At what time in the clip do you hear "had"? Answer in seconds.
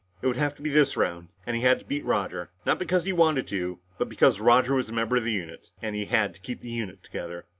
1.61-1.77, 6.05-6.33